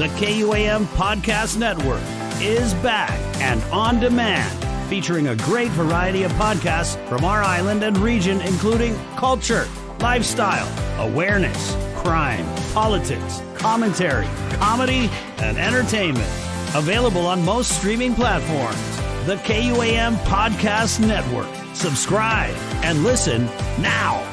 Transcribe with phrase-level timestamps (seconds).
[0.00, 2.00] The KUAM Podcast Network
[2.40, 3.12] is back
[3.42, 8.96] and on demand, featuring a great variety of podcasts from our island and region, including
[9.16, 9.68] culture,
[9.98, 10.66] lifestyle,
[11.06, 16.30] awareness, crime, politics, commentary, comedy, and entertainment.
[16.74, 18.80] Available on most streaming platforms.
[19.26, 21.54] The KUAM Podcast Network.
[21.74, 23.44] Subscribe and listen
[23.82, 24.29] now.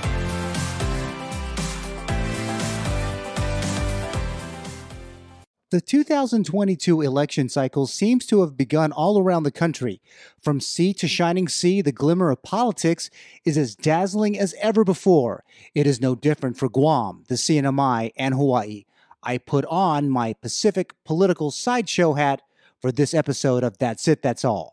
[5.69, 9.99] The 2022 election cycle seems to have begun all around the country.
[10.41, 13.09] From sea to shining sea, the glimmer of politics
[13.43, 15.43] is as dazzling as ever before.
[15.75, 18.85] It is no different for Guam, the CNMI, and Hawaii.
[19.21, 22.41] I put on my Pacific political sideshow hat
[22.79, 24.71] for this episode of That's It, That's All.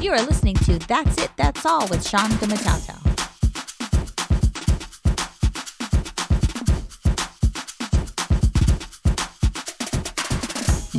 [0.00, 3.09] You are listening to That's It, That's All with Sean Gumataotao.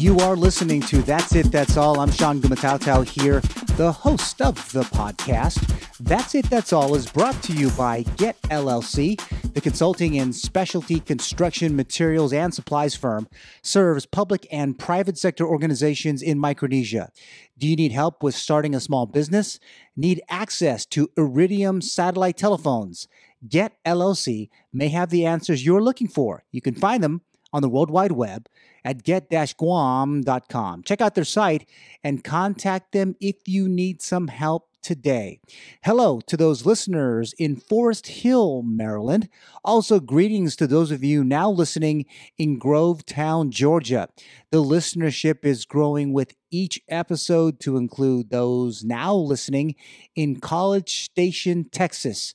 [0.02, 2.00] You are listening to That's It, That's All.
[2.00, 3.40] I'm Sean Gumataotao here,
[3.78, 5.62] the host of the podcast.
[6.00, 9.22] That's It, That's All is brought to you by Get LLC,
[9.54, 13.28] the consulting and specialty construction materials and supplies firm,
[13.62, 17.12] serves public and private sector organizations in Micronesia.
[17.60, 19.60] Do you need help with starting a small business?
[19.96, 23.08] Need access to Iridium satellite telephones?
[23.48, 26.44] Get LLC may have the answers you're looking for.
[26.52, 27.22] You can find them
[27.54, 28.48] on the World Wide Web
[28.84, 30.84] at get-guam.com.
[30.84, 31.70] Check out their site
[32.04, 35.40] and contact them if you need some help today.
[35.84, 39.30] Hello to those listeners in Forest Hill, Maryland.
[39.64, 42.06] Also, greetings to those of you now listening
[42.38, 44.10] in Grovetown, Georgia.
[44.50, 49.76] The listenership is growing with each episode to include those now listening
[50.16, 52.34] in College Station, Texas.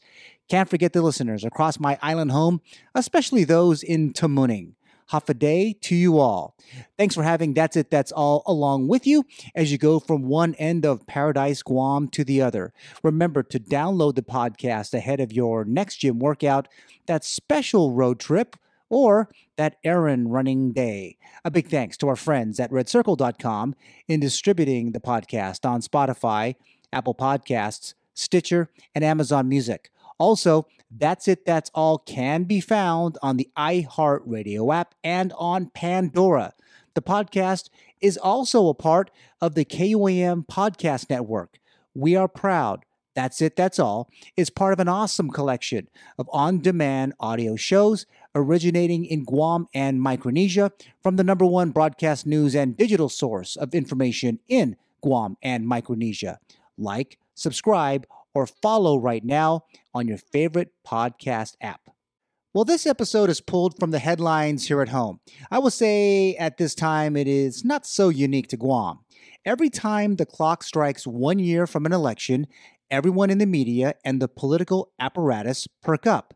[0.48, 2.60] Can't forget the listeners across my island home,
[2.94, 4.74] especially those in Tamuning.
[5.12, 6.56] Hafa Adai to you all.
[6.98, 10.54] Thanks for having That's It, That's All along with you as you go from one
[10.54, 12.72] end of Paradise, Guam to the other.
[13.02, 16.68] Remember to download the podcast ahead of your next gym workout,
[17.06, 18.56] that special road trip,
[18.88, 21.16] or that errand running day.
[21.44, 23.74] A big thanks to our friends at redcircle.com
[24.08, 26.56] in distributing the podcast on Spotify,
[26.92, 29.90] Apple Podcasts, Stitcher, and Amazon Music.
[30.18, 36.54] Also, That's It, That's All can be found on the iHeartRadio app and on Pandora.
[36.94, 37.68] The podcast
[38.00, 39.10] is also a part
[39.40, 41.58] of the KUAM Podcast Network.
[41.94, 42.84] We are proud.
[43.14, 45.88] That's It, That's All is part of an awesome collection
[46.18, 50.72] of on demand audio shows originating in Guam and Micronesia
[51.02, 56.38] from the number one broadcast news and digital source of information in Guam and Micronesia.
[56.76, 59.62] Like, subscribe, or follow right now
[59.94, 61.88] on your favorite podcast app.
[62.52, 65.20] Well, this episode is pulled from the headlines here at home.
[65.50, 68.98] I will say at this time it is not so unique to Guam.
[69.46, 72.46] Every time the clock strikes one year from an election,
[72.90, 76.34] everyone in the media and the political apparatus perk up.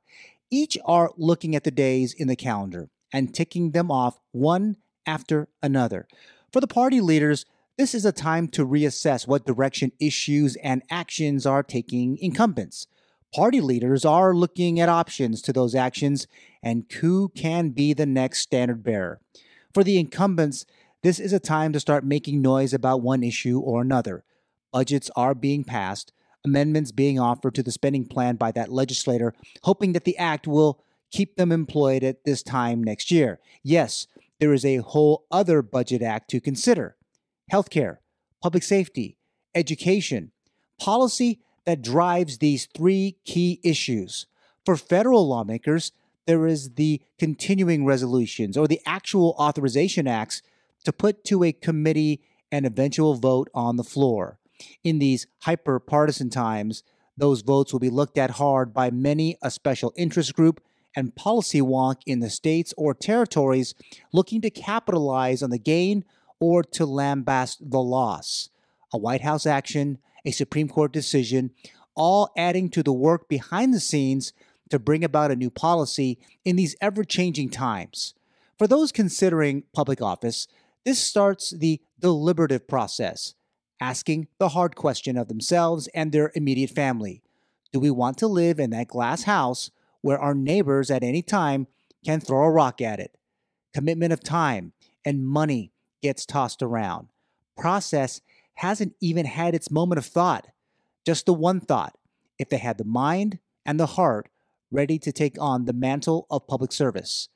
[0.51, 5.49] Each are looking at the days in the calendar and ticking them off one after
[5.63, 6.09] another.
[6.51, 7.45] For the party leaders,
[7.81, 12.87] this is a time to reassess what direction issues and actions are taking incumbents.
[13.35, 16.27] Party leaders are looking at options to those actions
[16.63, 19.19] and who can be the next standard bearer.
[19.73, 20.67] For the incumbents,
[21.03, 24.25] this is a time to start making noise about one issue or another.
[24.75, 26.13] Budgets are being passed,
[26.45, 29.33] amendments being offered to the spending plan by that legislator,
[29.63, 33.41] hoping that the act will keep them employed at this time next year.
[33.63, 34.07] Yes,
[34.39, 36.97] there is a whole other budget act to consider
[37.51, 37.99] healthcare,
[38.43, 39.17] public safety,
[39.55, 40.33] education,
[40.81, 44.27] policy that drives these three key issues.
[44.65, 45.93] For federal lawmakers,
[46.27, 50.43] there is the continuing resolutions or the actual authorization acts
[50.85, 52.23] to put to a committee
[52.53, 54.39] and eventual vote on the floor.
[54.85, 56.83] In these hyper partisan times,
[57.17, 60.61] those votes will be looked at hard by many a special interest group
[60.97, 63.75] and policy wonk in the states or territories
[64.13, 66.05] looking to capitalize on the gain
[66.41, 68.49] or to lambast the loss.
[68.93, 71.51] A White House action, a Supreme Court decision,
[71.95, 74.33] all adding to the work behind the scenes
[74.71, 78.15] to bring about a new policy in these ever changing times.
[78.59, 80.49] For those considering public office,
[80.85, 83.35] this starts the deliberative process,
[83.81, 87.23] asking the hard question of themselves and their immediate family
[87.73, 89.71] Do we want to live in that glass house
[90.01, 91.67] where our neighbors at any time
[92.05, 93.17] can throw a rock at it?
[93.75, 94.73] Commitment of time
[95.05, 95.73] and money
[96.03, 97.09] gets tossed around.
[97.57, 98.21] Process
[98.55, 100.49] hasn't even had its moment of thought,
[101.05, 101.97] just the one thought.
[102.39, 104.29] If they had the mind and the heart
[104.71, 107.29] ready to take on the mantle of public service.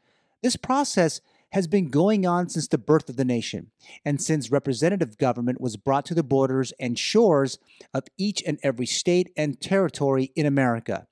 [0.42, 1.20] This process
[1.50, 3.70] has been going on since the birth of the nation
[4.04, 7.58] and since representative government was brought to the borders and shores
[7.92, 11.06] of each and every state and territory in America.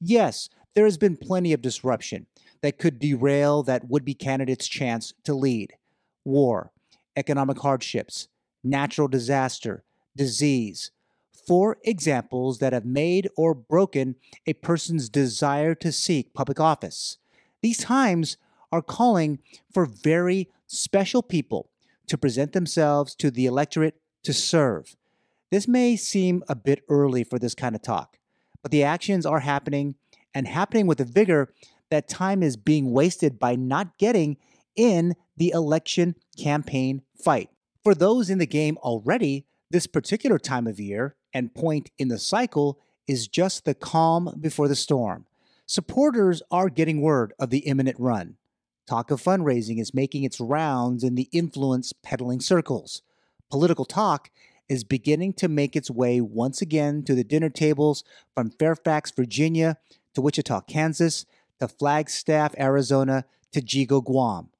[0.00, 2.26] Yes, there has been plenty of disruption
[2.62, 5.74] that could derail that would be candidate's chance to lead
[6.24, 6.71] war,
[7.16, 8.28] economic hardships,
[8.62, 9.84] natural disaster,
[10.16, 10.90] disease.
[11.46, 14.16] Four examples that have made or broken
[14.46, 17.18] a person's desire to seek public office.
[17.62, 18.36] These times
[18.70, 19.40] are calling
[19.72, 21.70] for very special people
[22.06, 24.96] to present themselves to the electorate to serve.
[25.50, 28.18] This may seem a bit early for this kind of talk,
[28.62, 29.96] but the actions are happening
[30.34, 31.52] and happening with a vigor
[31.90, 34.38] that time is being wasted by not getting
[34.74, 37.50] in the election campaign fight.
[37.84, 42.18] For those in the game already, this particular time of year and point in the
[42.18, 45.26] cycle is just the calm before the storm.
[45.66, 48.36] Supporters are getting word of the imminent run.
[48.86, 53.02] Talk of fundraising is making its rounds in the influence peddling circles.
[53.50, 54.30] Political talk
[54.68, 59.76] is beginning to make its way once again to the dinner tables from Fairfax, Virginia,
[60.14, 61.26] to Wichita, Kansas,
[61.60, 64.51] to Flagstaff, Arizona, to Yigo, Guam.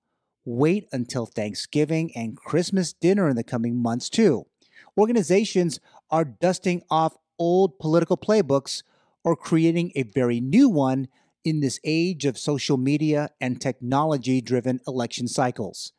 [0.44, 4.46] Wait until Thanksgiving and Christmas dinner in the coming months, too.
[4.98, 5.78] Organizations
[6.10, 8.82] are dusting off old political playbooks
[9.24, 11.08] or creating a very new one
[11.44, 15.92] in this age of social media and technology driven election cycles.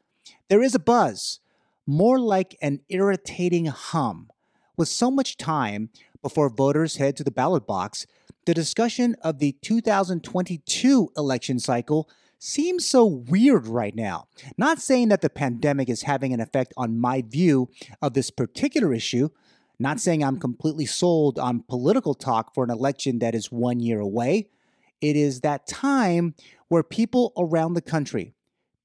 [0.50, 1.40] There is a buzz,
[1.86, 4.30] more like an irritating hum.
[4.78, 5.90] With so much time
[6.22, 8.06] before voters head to the ballot box,
[8.46, 12.10] the discussion of the 2022 election cycle
[12.44, 14.28] seems so weird right now.
[14.58, 17.70] Not saying that the pandemic is having an effect on my view
[18.02, 19.30] of this particular issue,
[19.80, 24.02] not saying I'm completely sold on political talk for an election that is one year
[24.02, 24.50] away.
[25.00, 26.36] It is that time
[26.68, 28.34] where people around the country,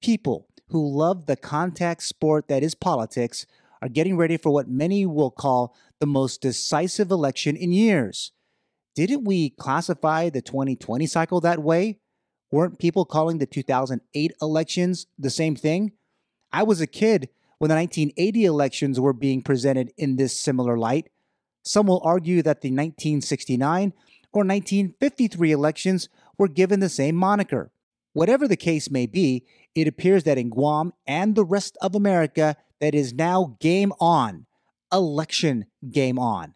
[0.00, 3.44] people who love the contact sport that is politics,
[3.82, 8.32] are getting ready for what many will call the most decisive election in years.
[8.94, 11.98] Didn't we classify the 2020 cycle that way?
[12.50, 15.92] Weren't people calling the 2008 elections the same thing?
[16.52, 17.28] I was a kid
[17.58, 21.10] when the 1980 elections were being presented in this similar light.
[21.62, 23.92] Some will argue that the 1969
[24.32, 26.08] or 1953 elections
[26.38, 27.70] were given the same moniker.
[28.14, 32.56] Whatever the case may be, it appears that in Guam and the rest of America,
[32.80, 34.46] that is now game on.
[34.92, 36.54] Election game on.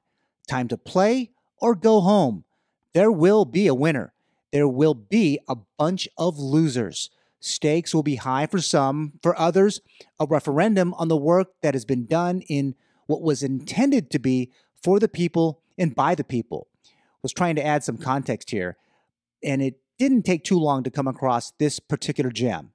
[0.49, 2.45] Time to play or go home.
[2.95, 4.13] There will be a winner.
[4.53, 7.11] There will be a bunch of losers.
[7.41, 9.81] Stakes will be high for some, for others,
[10.21, 12.75] a referendum on the work that has been done in
[13.07, 14.53] what was intended to be
[14.83, 16.69] for the people and by the people
[17.23, 18.77] was trying to add some context here,
[19.43, 22.73] and it didn't take too long to come across this particular gem.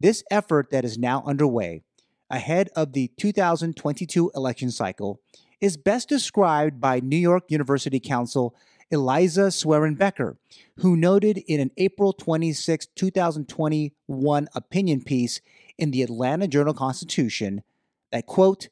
[0.00, 1.82] This effort that is now underway
[2.30, 5.20] ahead of the 2022 election cycle
[5.60, 8.54] is best described by New York University counsel
[8.92, 10.36] Eliza Sweren-Becker,
[10.76, 15.40] who noted in an April 26, 2021 opinion piece
[15.78, 17.62] in the Atlanta Journal Constitution
[18.12, 18.68] that, quote,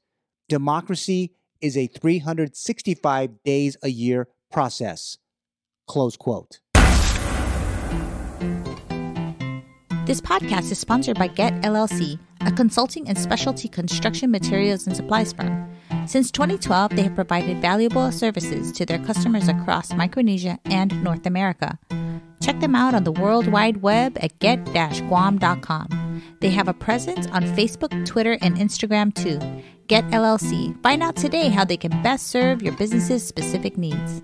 [0.49, 1.33] democracy
[1.63, 5.17] is a 365 days a year process.
[5.89, 6.61] Close quote.
[10.05, 15.33] This podcast is sponsored by Get LLC, a consulting and specialty construction materials and supplies
[15.33, 15.71] firm.
[16.07, 21.79] Since 2012, they have provided valuable services to their customers across Micronesia and North America.
[22.41, 26.23] Check them out on the World Wide Web at get-guam.com.
[26.41, 29.39] They have a presence on Facebook, Twitter, and Instagram too.
[29.87, 30.81] Get LLC.
[30.83, 34.23] Find out today how they can best serve your business's specific needs.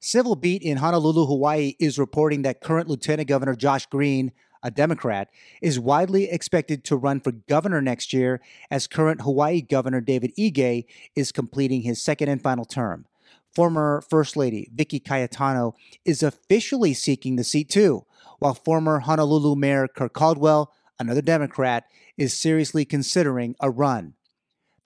[0.00, 4.30] Civil Beat in Honolulu, Hawaii is reporting that current Lieutenant Governor Josh Green,
[4.62, 5.28] a Democrat,
[5.60, 8.40] is widely expected to run for governor next year
[8.70, 10.84] as current Hawaii Governor David Ige
[11.16, 13.06] is completing his second and final term.
[13.54, 18.06] Former First Lady Vicky Cayetano is officially seeking the seat too,
[18.38, 21.84] while former Honolulu Mayor Kirk Caldwell, another Democrat,
[22.16, 24.14] is seriously considering a run.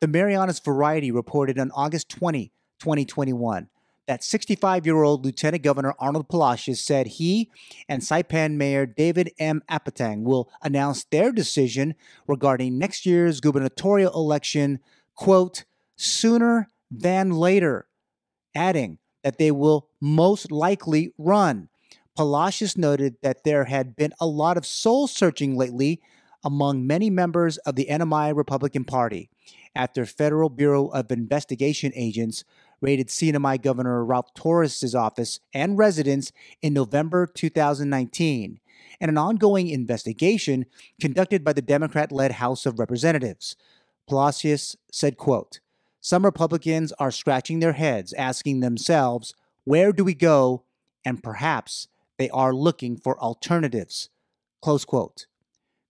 [0.00, 3.68] The Marianas Variety reported on August 20, 2021,
[4.06, 7.50] that 65 year old Lieutenant Governor Arnold Palacios said he
[7.88, 9.62] and Saipan Mayor David M.
[9.70, 11.94] Apatang will announce their decision
[12.26, 14.78] regarding next year's gubernatorial election,
[15.14, 15.64] quote,
[15.96, 17.86] sooner than later,
[18.54, 21.68] adding that they will most likely run.
[22.14, 26.00] Palacios noted that there had been a lot of soul searching lately
[26.44, 29.28] among many members of the NMI Republican Party,
[29.74, 32.44] after Federal Bureau of Investigation agents
[32.86, 36.30] raided CNMI Governor Ralph Torres' office and residence
[36.62, 38.60] in November 2019,
[39.00, 40.66] and an ongoing investigation
[41.00, 43.56] conducted by the Democrat-led House of Representatives.
[44.06, 45.58] Palacios said, quote,
[46.00, 50.62] Some Republicans are scratching their heads, asking themselves, where do we go?
[51.04, 51.88] And perhaps
[52.18, 54.10] they are looking for alternatives.
[54.62, 55.26] Close quote.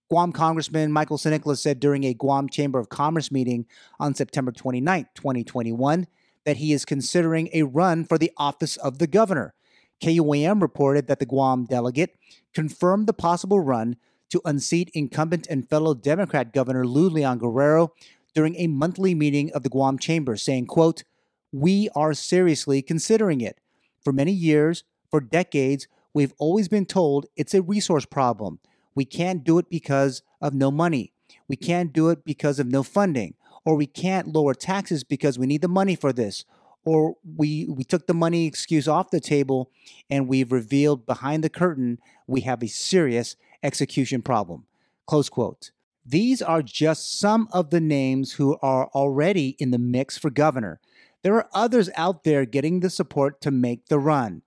[0.09, 1.59] Guam Congressman Michael St.
[1.59, 3.67] Said during a Guam Chamber of Commerce meeting
[3.99, 6.07] on September 29, 2021,
[6.47, 9.53] that he is considering a run for the office of the governor.
[10.01, 12.15] KUAM reported that the Guam delegate
[12.53, 13.97] confirmed the possible run
[14.29, 17.91] to unseat incumbent and fellow Democrat Governor Lou Leon Guerrero
[18.33, 21.03] during a monthly meeting of the Guam Chamber, saying, quote,
[21.51, 23.59] We are seriously considering it.
[24.01, 28.59] For many years, for decades, we've always been told it's a resource problem.
[28.95, 31.11] We can't do it because of no money.
[31.49, 33.33] We can't do it because of no funding.
[33.67, 36.45] Or we can't lower taxes because we need the money for this.
[36.85, 39.69] Or we, we took the money excuse off the table
[40.09, 44.67] and we've revealed behind the curtain we have a serious execution problem.
[45.05, 45.71] Close quote.
[46.05, 50.79] These are just some of the names who are already in the mix for governor.
[51.21, 54.43] There are others out there getting the support to make the run.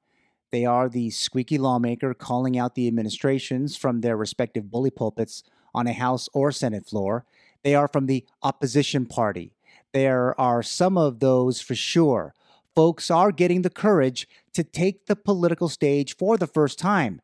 [0.51, 5.43] They are the squeaky lawmaker calling out the administrations from their respective bully pulpits
[5.75, 7.27] on a House or Senate floor.
[7.63, 9.53] They are from the opposition party.
[9.93, 12.35] There are some of those for sure.
[12.75, 17.21] Folks are getting the courage to take the political stage for the first time.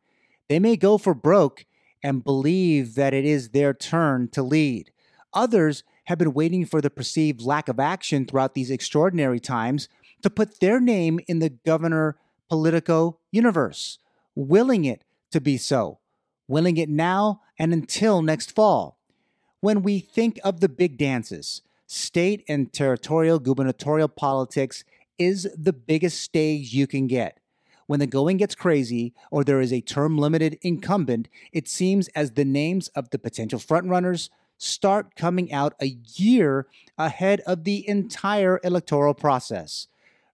[0.49, 1.65] They may go for broke
[2.03, 4.91] and believe that it is their turn to lead.
[5.33, 9.89] Others have been waiting for the perceived lack of action throughout these extraordinary times
[10.21, 12.17] to put their name in the governor
[12.49, 13.99] Politico universe,
[14.35, 15.99] willing it to be so,
[16.47, 18.96] willing it now and until next fall.
[19.67, 24.85] When we think of the big dances, state and territorial gubernatorial politics
[25.19, 27.41] is the biggest stage you can get.
[27.85, 32.31] When the going gets crazy or there is a term limited incumbent, it seems as
[32.31, 38.61] the names of the potential frontrunners start coming out a year ahead of the entire
[38.63, 39.87] electoral process.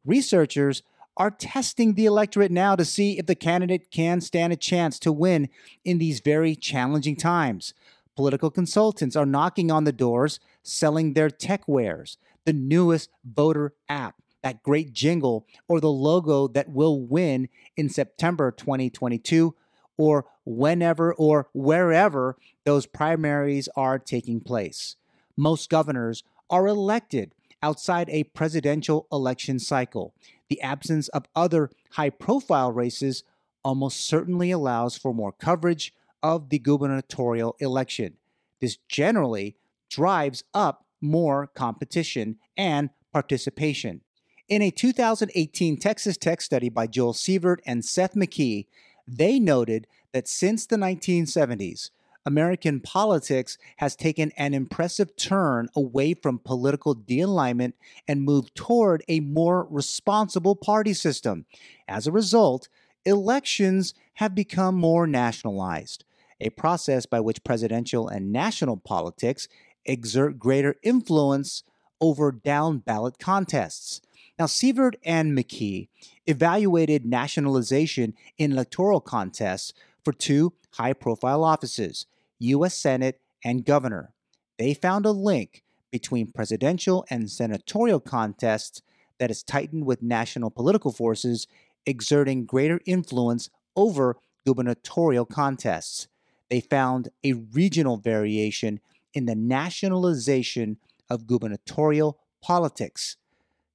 [0.06, 0.84] Researchers
[1.18, 5.12] are testing the electorate now to see if the candidate can stand a chance to
[5.12, 5.50] win
[5.84, 7.74] in these very challenging times.
[8.16, 14.16] Political consultants are knocking on the doors, selling their tech wares, the newest voter app,
[14.44, 19.56] that great jingle, or the logo that will win in September 2022,
[19.98, 24.96] or whenever or wherever those primaries are taking place.
[25.38, 30.14] Most governors are elected outside a presidential election cycle
[30.54, 33.24] the absence of other high profile races
[33.64, 35.92] almost certainly allows for more coverage
[36.24, 38.16] of the gubernatorial election.
[38.62, 39.58] This generally
[39.90, 44.02] drives up more competition and participation.
[44.48, 48.68] In a 2018 Texas Tech study by Joel Sievert and Seth McKee,
[49.06, 51.90] they noted that since the 1970s,
[52.26, 57.76] American politics has taken an impressive turn away from political de-alignment
[58.08, 61.46] and moved toward a more responsible party system.
[61.88, 62.70] As a result,
[63.06, 66.06] elections have become more nationalized,
[66.44, 69.48] a process by which presidential and national politics
[69.86, 71.64] exert greater influence
[72.00, 74.02] over down ballot contests.
[74.38, 75.88] Now, Sievert and McKee
[76.26, 79.74] evaluated nationalization in electoral contests
[80.04, 82.08] for two high profile offices
[82.40, 82.78] U.S.
[82.78, 84.14] Senate, and governor.
[84.58, 88.82] They found a link between presidential and senatorial contests
[89.20, 91.48] that is tightened with national political forces
[91.86, 96.08] exerting greater influence over gubernatorial contests.
[96.54, 98.80] They found a regional variation
[99.12, 100.78] in the nationalization
[101.10, 103.18] of gubernatorial politics.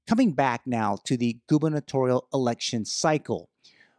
[0.07, 3.49] Coming back now to the gubernatorial election cycle,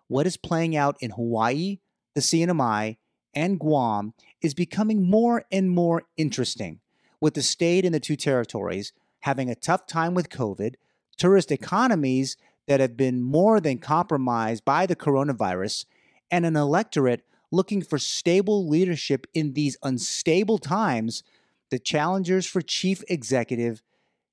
[0.07, 1.79] what is playing out in Hawaii,
[2.15, 2.95] the CNMI,
[3.33, 6.79] and Guam is becoming more and more interesting,
[7.19, 8.93] with the state and the two territories
[9.23, 10.75] having a tough time with COVID,
[11.17, 15.83] tourist economies that have been more than compromised by the coronavirus,
[16.31, 21.23] and an electorate looking for stable leadership in these unstable times,
[21.71, 23.81] the challengers for chief executive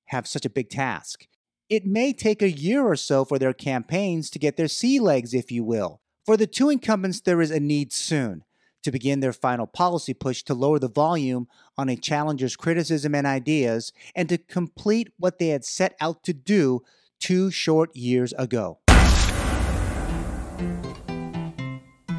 [0.05, 1.27] have such a big task.
[1.69, 5.33] It may take a year or so for their campaigns to get their sea legs,
[5.33, 6.01] if you will.
[6.25, 8.43] For the two incumbents, there is a need soon
[8.83, 11.47] to begin their final policy push to lower the volume
[11.77, 16.33] on a challenger's criticism and ideas and to complete what they had set out to
[16.33, 16.81] do
[17.19, 18.79] two short years ago.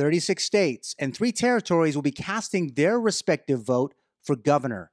[0.00, 3.92] 36 states and three territories will be casting their respective vote
[4.22, 4.90] for governor.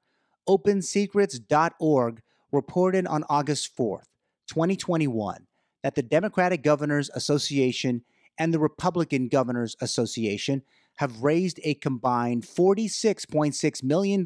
[0.49, 2.21] OpenSecrets.org
[2.51, 4.07] reported on August 4th,
[4.49, 5.47] 2021,
[5.81, 8.03] that the Democratic Governors Association
[8.37, 10.61] and the Republican Governors Association
[10.97, 14.25] have raised a combined $46.6 million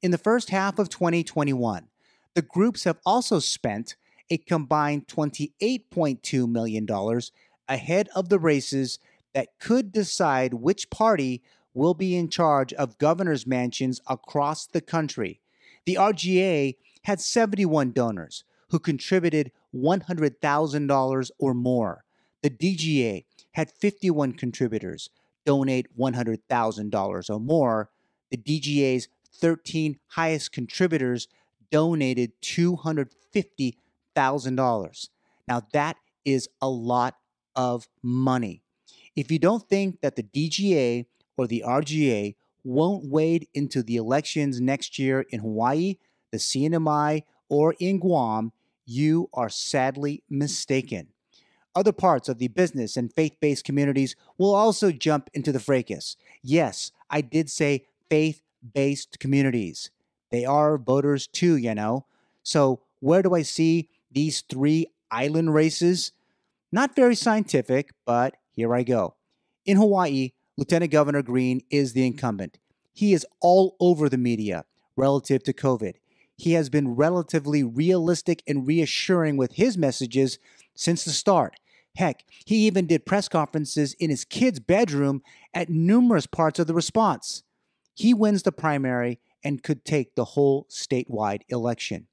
[0.00, 1.88] in the first half of 2021.
[2.36, 3.96] The groups have also spent
[4.30, 6.86] a combined $28.2 million
[7.68, 9.00] ahead of the races
[9.34, 11.42] that could decide which party
[11.74, 15.40] will be in charge of governor's mansions across the country.
[15.86, 22.04] The RGA had 71 donors who contributed $100,000 or more.
[22.42, 25.08] The DGA had 51 contributors
[25.44, 27.90] donate $100,000 or more.
[28.30, 31.28] The DGA's 13 highest contributors
[31.70, 35.08] donated $250,000.
[35.46, 37.14] Now, that is a lot
[37.56, 38.62] of money.
[39.18, 41.06] If you don't think that the DGA
[41.36, 45.96] or the RGA won't wade into the elections next year in Hawaii,
[46.30, 48.52] the CNMI, or in Guam,
[48.86, 51.08] you are sadly mistaken.
[51.74, 56.16] Other parts of the business and faith based communities will also jump into the fracas.
[56.40, 58.40] Yes, I did say faith
[58.72, 59.90] based communities.
[60.30, 62.06] They are voters too, you know.
[62.44, 66.12] So, where do I see these three island races?
[66.70, 69.14] Not very scientific, but here I go.
[69.64, 72.58] In Hawaii, Lieutenant Governor Green is the incumbent.
[72.92, 74.64] He is all over the media
[74.96, 75.94] relative to COVID.
[76.36, 80.40] He has been relatively realistic and reassuring with his messages
[80.74, 81.54] since the start.
[81.94, 85.22] Heck, he even did press conferences in his kid's bedroom
[85.54, 87.44] at numerous parts of the response.
[87.94, 92.08] He wins the primary and could take the whole statewide election.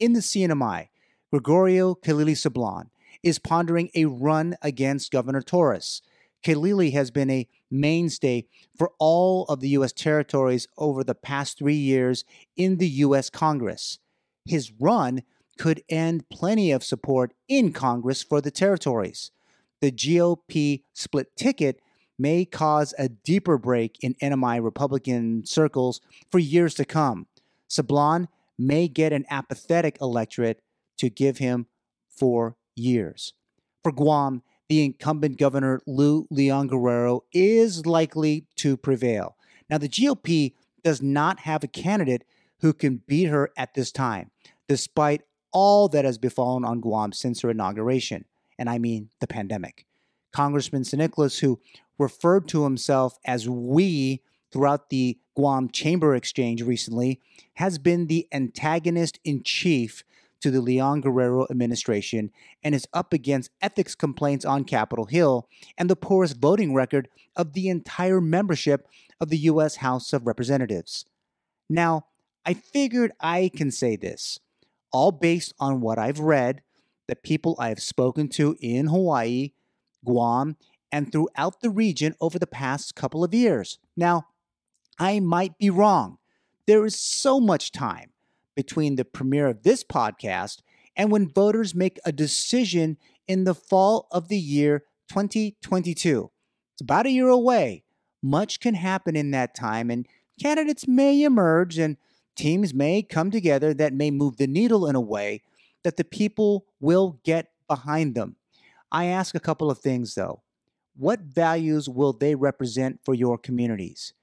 [0.00, 0.88] In the CNMI,
[1.30, 2.86] Gregorio Kilili Sablan
[3.26, 6.00] is pondering a run against Governor Torres.
[6.44, 8.46] Kilili has been a mainstay
[8.78, 9.92] for all of the U.S.
[9.92, 12.24] territories over the past three years
[12.56, 13.28] in the U.S.
[13.28, 13.98] Congress.
[14.44, 15.24] His run
[15.58, 19.32] could end plenty of support in Congress for the territories.
[19.80, 21.80] The GOP split ticket
[22.16, 27.26] may cause a deeper break in NMI Republican circles for years to come.
[27.68, 30.62] Sablan may get an apathetic electorate
[30.98, 31.66] to give him
[32.08, 33.32] four years.
[33.82, 39.36] For Guam, the incumbent governor, Lou Leon Guerrero, is likely to prevail.
[39.68, 42.24] Now, the GOP does not have a candidate
[42.60, 44.30] who can beat her at this time,
[44.68, 48.24] despite all that has befallen on Guam since her inauguration,
[48.58, 49.86] and I mean the pandemic.
[50.32, 51.60] Congressman San Nicolas, who
[51.98, 57.20] referred to himself as we throughout the Guam Chamber Exchange recently,
[57.54, 60.04] has been the antagonist in chief
[60.40, 62.30] to the Leon Guerrero administration
[62.62, 67.52] and is up against ethics complaints on Capitol Hill and the poorest voting record of
[67.52, 68.86] the entire membership
[69.20, 69.76] of the U.S.
[69.76, 71.06] House of Representatives.
[71.68, 72.06] Now,
[72.44, 74.38] I figured I can say this,
[74.92, 76.62] all based on what I've read,
[77.08, 79.52] the people I have spoken to in Hawaii,
[80.04, 80.56] Guam,
[80.92, 83.78] and throughout the region over the past couple of years.
[83.96, 84.26] Now,
[84.98, 86.18] I might be wrong.
[86.66, 88.12] There is so much time
[88.56, 90.62] between the premiere of this podcast
[90.96, 92.96] and when voters make a decision
[93.28, 96.30] in the fall of the year 2022.
[96.74, 97.84] It's about a year away.
[98.22, 100.06] Much can happen in that time, and
[100.42, 101.96] candidates may emerge and
[102.34, 105.42] teams may come together that may move the needle in a way
[105.84, 108.36] that the people will get behind them.
[108.90, 110.42] I ask a couple of things though.
[110.96, 114.14] What values will they represent for your communities?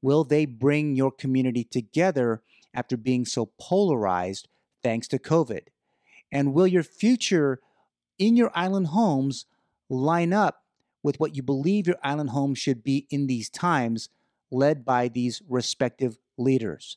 [0.00, 2.42] Will they bring your community together
[2.74, 4.48] after being so polarized
[4.82, 5.68] thanks to COVID?
[6.30, 7.60] And will your future
[8.18, 9.46] in your island homes
[9.88, 10.64] line up
[11.02, 14.08] with what you believe your island home should be in these times,
[14.50, 16.96] led by these respective leaders?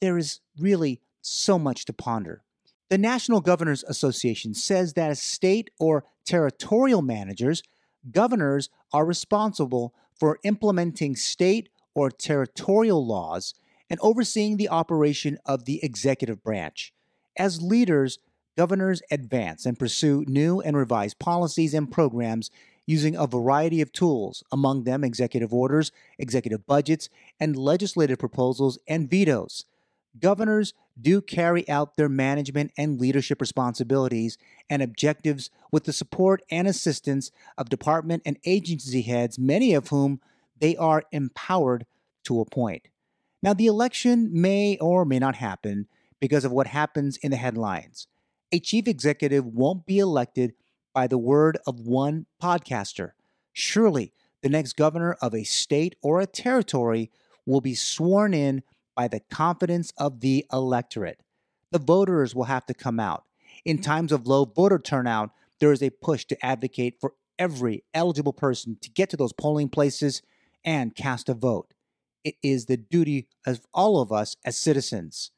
[0.00, 2.42] There is really so much to ponder.
[2.88, 7.62] The National Governors Association says that as state or territorial managers,
[8.10, 13.54] governors are responsible for implementing state or territorial laws
[13.92, 16.94] and overseeing the operation of the executive branch.
[17.38, 18.18] As leaders,
[18.56, 22.50] governors advance and pursue new and revised policies and programs
[22.86, 29.10] using a variety of tools, among them executive orders, executive budgets, and legislative proposals and
[29.10, 29.66] vetoes.
[30.18, 34.36] governors do carry out their management and leadership responsibilities
[34.68, 40.20] and objectives with the support and assistance of department and agency heads, many of whom
[40.58, 41.86] they are empowered
[42.24, 42.88] to appoint.
[43.42, 45.88] Now, the election may or may not happen
[46.20, 48.06] because of what happens in the headlines.
[48.52, 50.54] A chief executive won't be elected
[50.94, 53.12] by the word of one podcaster.
[53.52, 57.10] Surely, the next governor of a state or a territory
[57.44, 58.62] will be sworn in
[58.94, 61.20] by the confidence of the electorate.
[61.70, 63.24] The voters will have to come out.
[63.64, 68.32] In times of low voter turnout, there is a push to advocate for every eligible
[68.32, 70.22] person to get to those polling places
[70.64, 71.72] and cast a vote.
[72.24, 75.30] It is the duty of all of us as citizens.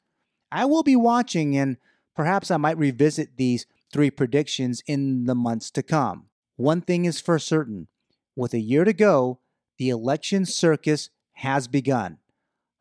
[0.51, 1.77] I will be watching and
[2.15, 6.25] perhaps I might revisit these three predictions in the months to come.
[6.57, 7.87] One thing is for certain
[8.35, 9.39] with a year to go,
[9.77, 12.17] the election circus has begun.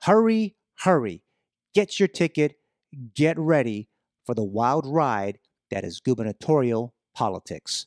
[0.03, 1.23] Hurry, hurry.
[1.75, 2.59] Get your ticket.
[3.14, 3.88] Get ready
[4.25, 5.38] for the wild ride
[5.71, 7.87] that is gubernatorial politics.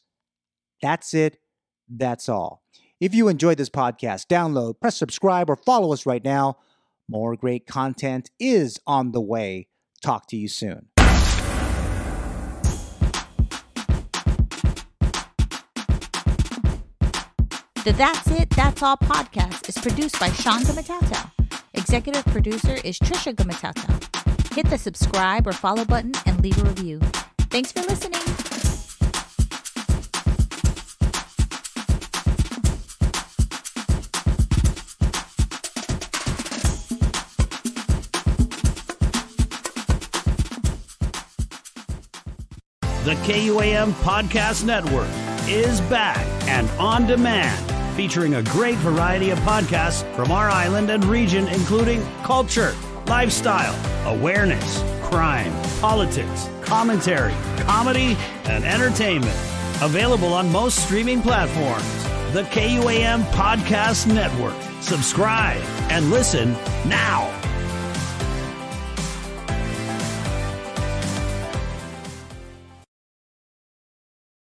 [0.82, 1.40] That's it.
[1.90, 2.64] That's all.
[3.00, 6.58] If you enjoyed this podcast, download, press subscribe, or follow us right now.
[7.08, 9.68] More great content is on the way.
[10.02, 10.88] Talk to you soon.
[17.84, 21.32] The That's It, That's All podcast is produced by Sean Gumataotao.
[21.76, 24.56] Executive producer is Trisha Gumataotao.
[24.56, 27.00] Hit the subscribe or follow button and leave a review.
[27.50, 28.47] Thanks for listening.
[43.08, 45.08] The KUAM Podcast Network
[45.48, 51.06] is back and on demand, featuring a great variety of podcasts from our island and
[51.06, 53.74] region, including culture, lifestyle,
[54.14, 59.38] awareness, crime, politics, commentary, comedy, and entertainment.
[59.82, 62.04] Available on most streaming platforms.
[62.34, 64.62] The KUAM Podcast Network.
[64.82, 66.52] Subscribe and listen
[66.86, 67.32] now.